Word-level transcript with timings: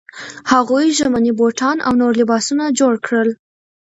هغوی 0.51 0.87
ژمني 0.97 1.31
بوټان 1.39 1.77
او 1.85 1.91
نور 2.01 2.13
لباسونه 2.19 2.65
جوړ 2.79 2.93
کړل. 3.05 3.29